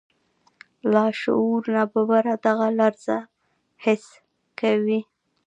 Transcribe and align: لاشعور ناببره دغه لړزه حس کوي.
لاشعور 0.91 1.61
ناببره 1.75 2.33
دغه 2.45 2.67
لړزه 2.79 3.17
حس 3.83 4.05
کوي. 4.59 5.01